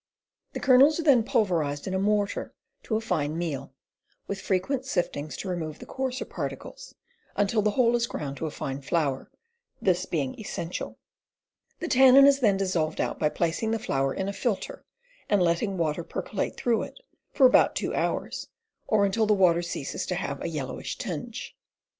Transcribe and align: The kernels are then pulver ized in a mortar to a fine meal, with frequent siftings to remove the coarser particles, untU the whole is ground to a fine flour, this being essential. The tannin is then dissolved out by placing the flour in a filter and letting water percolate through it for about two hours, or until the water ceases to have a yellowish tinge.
The 0.53 0.59
kernels 0.59 0.99
are 0.99 1.03
then 1.03 1.21
pulver 1.21 1.61
ized 1.63 1.85
in 1.85 1.93
a 1.93 1.99
mortar 1.99 2.55
to 2.81 2.95
a 2.95 3.01
fine 3.01 3.37
meal, 3.37 3.71
with 4.25 4.41
frequent 4.41 4.83
siftings 4.83 5.37
to 5.37 5.47
remove 5.47 5.77
the 5.77 5.85
coarser 5.85 6.25
particles, 6.25 6.95
untU 7.37 7.63
the 7.63 7.69
whole 7.77 7.95
is 7.95 8.07
ground 8.07 8.37
to 8.37 8.47
a 8.47 8.49
fine 8.49 8.81
flour, 8.81 9.29
this 9.79 10.07
being 10.07 10.39
essential. 10.39 10.97
The 11.81 11.87
tannin 11.87 12.25
is 12.25 12.39
then 12.39 12.57
dissolved 12.57 12.99
out 12.99 13.19
by 13.19 13.29
placing 13.29 13.69
the 13.69 13.77
flour 13.77 14.11
in 14.11 14.27
a 14.27 14.33
filter 14.33 14.83
and 15.29 15.39
letting 15.39 15.77
water 15.77 16.03
percolate 16.03 16.57
through 16.57 16.81
it 16.81 16.97
for 17.31 17.45
about 17.45 17.75
two 17.75 17.93
hours, 17.93 18.47
or 18.87 19.05
until 19.05 19.27
the 19.27 19.35
water 19.35 19.61
ceases 19.61 20.07
to 20.07 20.15
have 20.15 20.41
a 20.41 20.49
yellowish 20.49 20.97
tinge. 20.97 21.55